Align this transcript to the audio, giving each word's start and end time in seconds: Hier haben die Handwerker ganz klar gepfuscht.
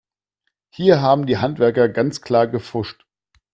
Hier 0.71 0.99
haben 1.03 1.27
die 1.27 1.37
Handwerker 1.37 1.87
ganz 1.87 2.23
klar 2.23 2.47
gepfuscht. 2.47 3.05